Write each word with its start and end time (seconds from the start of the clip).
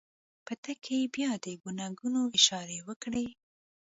په 0.45 0.53
تګ 0.63 0.77
کې 0.83 0.95
يې 1.01 1.05
بيا 1.15 1.31
د 1.43 1.45
ګونګيانو 1.61 2.21
اشارې 2.37 2.77
وکړې. 2.87 3.25